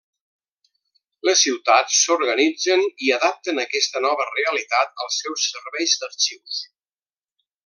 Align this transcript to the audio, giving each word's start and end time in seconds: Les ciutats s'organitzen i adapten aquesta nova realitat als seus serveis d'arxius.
Les 1.29 1.43
ciutats 1.47 1.99
s'organitzen 2.05 2.83
i 3.09 3.13
adapten 3.19 3.61
aquesta 3.67 4.03
nova 4.09 4.29
realitat 4.33 5.07
als 5.07 5.23
seus 5.25 5.49
serveis 5.53 5.99
d'arxius. 6.03 6.65